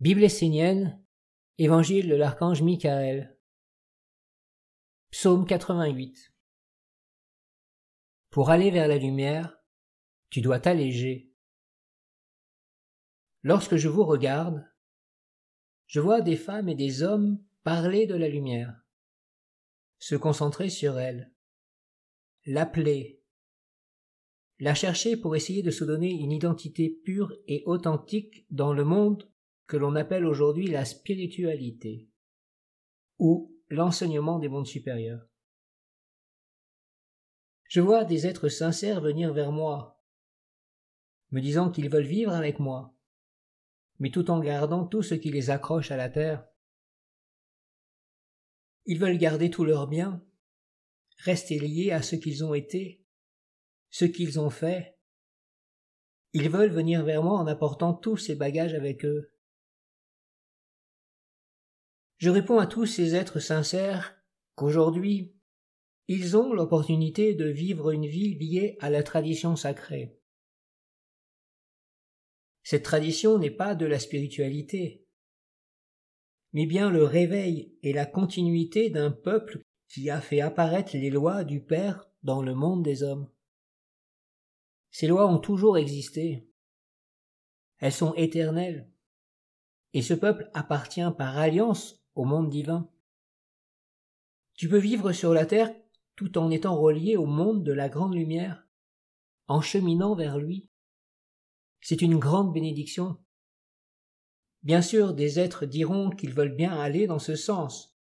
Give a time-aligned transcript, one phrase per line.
[0.00, 1.04] Bible essénienne,
[1.58, 3.36] Évangile de l'archange Michael.
[5.10, 6.32] Psaume 88.
[8.30, 9.58] Pour aller vers la lumière,
[10.30, 11.32] tu dois t'alléger.
[13.42, 14.64] Lorsque je vous regarde,
[15.88, 18.80] je vois des femmes et des hommes parler de la lumière,
[19.98, 21.34] se concentrer sur elle,
[22.46, 23.20] l'appeler,
[24.60, 29.28] la chercher pour essayer de se donner une identité pure et authentique dans le monde
[29.68, 32.08] que l'on appelle aujourd'hui la spiritualité
[33.18, 35.28] ou l'enseignement des mondes supérieurs.
[37.64, 40.02] Je vois des êtres sincères venir vers moi,
[41.32, 42.96] me disant qu'ils veulent vivre avec moi,
[43.98, 46.48] mais tout en gardant tout ce qui les accroche à la terre.
[48.86, 50.24] Ils veulent garder tous leurs biens,
[51.18, 53.04] rester liés à ce qu'ils ont été,
[53.90, 54.98] ce qu'ils ont fait.
[56.32, 59.34] Ils veulent venir vers moi en apportant tous ces bagages avec eux.
[62.18, 64.20] Je réponds à tous ces êtres sincères
[64.56, 65.34] qu'aujourd'hui,
[66.08, 70.18] ils ont l'opportunité de vivre une vie liée à la tradition sacrée.
[72.64, 75.06] Cette tradition n'est pas de la spiritualité,
[76.52, 81.44] mais bien le réveil et la continuité d'un peuple qui a fait apparaître les lois
[81.44, 83.30] du Père dans le monde des hommes.
[84.90, 86.48] Ces lois ont toujours existé.
[87.78, 88.90] Elles sont éternelles.
[89.92, 92.90] Et ce peuple appartient par alliance au monde divin.
[94.54, 95.72] Tu peux vivre sur la terre
[96.16, 98.66] tout en étant relié au monde de la grande lumière,
[99.46, 100.68] en cheminant vers lui.
[101.80, 103.18] C'est une grande bénédiction.
[104.64, 107.96] Bien sûr, des êtres diront qu'ils veulent bien aller dans ce sens,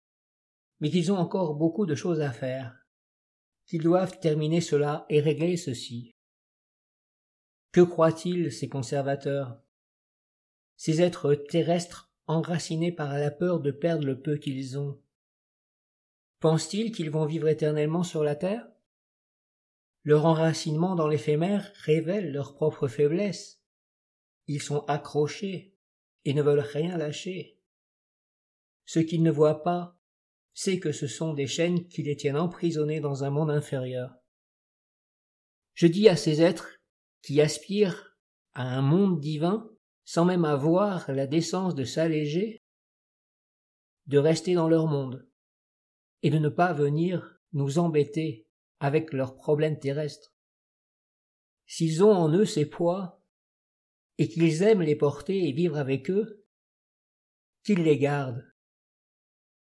[0.80, 2.86] mais qu'ils ont encore beaucoup de choses à faire,
[3.66, 6.10] qu'ils doivent terminer cela et régler ceci.
[7.70, 9.60] Que croient-ils ces conservateurs?
[10.78, 15.00] Ces êtres terrestres enracinés par la peur de perdre le peu qu'ils ont.
[16.40, 18.68] Pensent-ils qu'ils vont vivre éternellement sur la terre?
[20.02, 23.60] Leur enracinement dans l'éphémère révèle leur propre faiblesse.
[24.46, 25.74] Ils sont accrochés
[26.24, 27.58] et ne veulent rien lâcher.
[28.84, 29.98] Ce qu'ils ne voient pas,
[30.54, 34.14] c'est que ce sont des chaînes qui les tiennent emprisonnés dans un monde inférieur.
[35.74, 36.80] Je dis à ces êtres
[37.22, 38.16] qui aspirent
[38.54, 39.70] à un monde divin
[40.06, 42.62] sans même avoir la décence de s'alléger,
[44.06, 45.28] de rester dans leur monde,
[46.22, 48.46] et de ne pas venir nous embêter
[48.78, 50.32] avec leurs problèmes terrestres.
[51.66, 53.20] S'ils ont en eux ces poids,
[54.18, 56.46] et qu'ils aiment les porter et vivre avec eux,
[57.64, 58.46] qu'ils les gardent,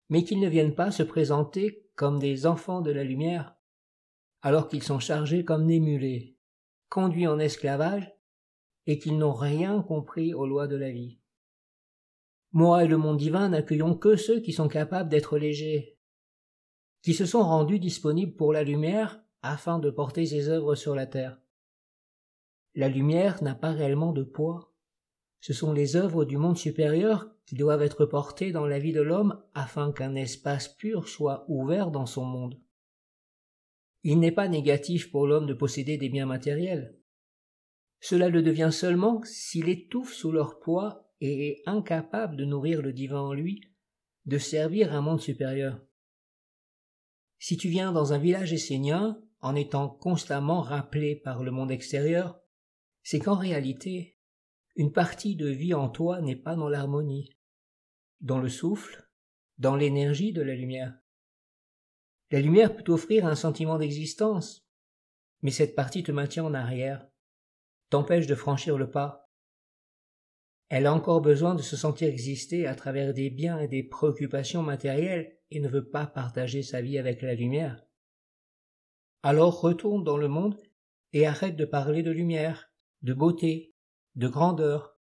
[0.08, 3.56] mais qu'ils ne viennent pas se présenter comme des enfants de la lumière,
[4.40, 6.38] alors qu'ils sont chargés comme des mulets,
[6.88, 8.10] conduits en esclavage
[8.90, 11.20] et qu'ils n'ont rien compris aux lois de la vie.
[12.50, 15.96] Moi et le monde divin n'accueillons que ceux qui sont capables d'être légers,
[17.00, 21.06] qui se sont rendus disponibles pour la lumière afin de porter ses œuvres sur la
[21.06, 21.40] terre.
[22.74, 24.74] La lumière n'a pas réellement de poids.
[25.38, 29.02] Ce sont les œuvres du monde supérieur qui doivent être portées dans la vie de
[29.02, 32.60] l'homme afin qu'un espace pur soit ouvert dans son monde.
[34.02, 36.96] Il n'est pas négatif pour l'homme de posséder des biens matériels.
[38.00, 42.92] Cela le devient seulement s'il étouffe sous leur poids et est incapable de nourrir le
[42.92, 43.60] divin en lui,
[44.24, 45.80] de servir un monde supérieur.
[47.38, 52.40] Si tu viens dans un village essénien en étant constamment rappelé par le monde extérieur,
[53.02, 54.18] c'est qu'en réalité,
[54.76, 57.30] une partie de vie en toi n'est pas dans l'harmonie,
[58.20, 59.08] dans le souffle,
[59.58, 60.98] dans l'énergie de la lumière.
[62.30, 64.66] La lumière peut offrir un sentiment d'existence,
[65.42, 67.09] mais cette partie te maintient en arrière,
[67.90, 69.28] t'empêche de franchir le pas.
[70.68, 74.62] Elle a encore besoin de se sentir exister à travers des biens et des préoccupations
[74.62, 77.84] matérielles et ne veut pas partager sa vie avec la lumière.
[79.22, 80.56] Alors retourne dans le monde
[81.12, 82.70] et arrête de parler de lumière,
[83.02, 83.74] de beauté,
[84.14, 84.96] de grandeur.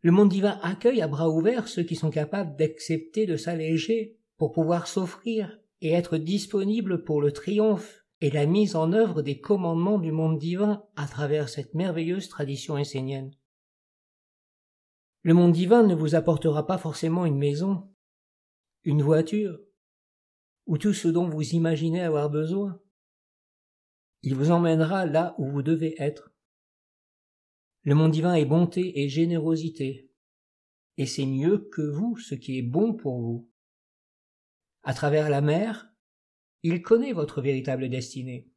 [0.00, 4.52] Le monde divin accueille à bras ouverts ceux qui sont capables d'accepter de s'alléger pour
[4.52, 9.98] pouvoir s'offrir et être disponibles pour le triomphe et la mise en œuvre des commandements
[9.98, 13.34] du monde divin à travers cette merveilleuse tradition essénienne.
[15.22, 17.90] Le monde divin ne vous apportera pas forcément une maison,
[18.84, 19.58] une voiture,
[20.66, 22.80] ou tout ce dont vous imaginez avoir besoin.
[24.22, 26.32] Il vous emmènera là où vous devez être.
[27.82, 30.10] Le monde divin est bonté et générosité,
[30.98, 33.50] et c'est mieux que vous ce qui est bon pour vous.
[34.82, 35.89] À travers la mer,
[36.62, 38.48] il connaît votre véritable destinée.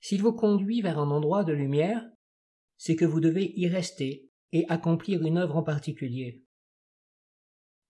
[0.00, 2.04] S'il vous conduit vers un endroit de lumière,
[2.76, 6.44] c'est que vous devez y rester et accomplir une œuvre en particulier.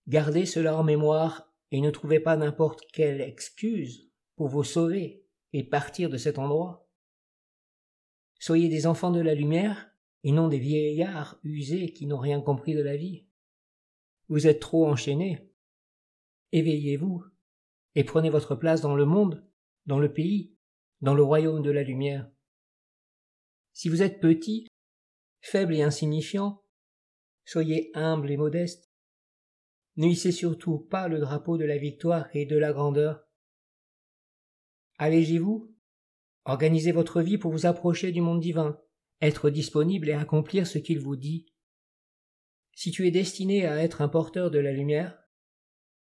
[0.06, 5.64] Gardez cela en mémoire et ne trouvez pas n'importe quelle excuse pour vous sauver et
[5.64, 6.88] partir de cet endroit.
[8.38, 9.90] Soyez des enfants de la lumière
[10.22, 13.26] et non des vieillards usés qui n'ont rien compris de la vie.
[14.28, 15.50] Vous êtes trop enchaînés.
[16.52, 17.24] Éveillez-vous
[17.94, 19.46] et prenez votre place dans le monde,
[19.86, 20.54] dans le pays,
[21.00, 22.30] dans le royaume de la lumière.
[23.72, 24.68] Si vous êtes petit,
[25.40, 26.62] faible et insignifiant,
[27.44, 28.90] soyez humble et modeste.
[29.96, 33.28] Ne hissez surtout pas le drapeau de la victoire et de la grandeur.
[34.98, 35.74] Allégez-vous,
[36.44, 38.80] organisez votre vie pour vous approcher du monde divin,
[39.20, 41.46] être disponible et accomplir ce qu'il vous dit.
[42.72, 45.18] Si tu es destiné à être un porteur de la lumière,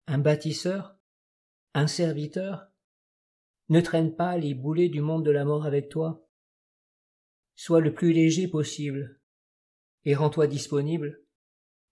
[0.07, 1.00] un bâtisseur,
[1.75, 2.67] un serviteur,
[3.69, 6.27] ne traîne pas les boulets du monde de la mort avec toi?
[7.55, 9.21] Sois le plus léger possible
[10.05, 11.23] et rends-toi disponible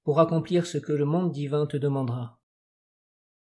[0.02, 2.37] pour accomplir ce que le monde divin te demandera.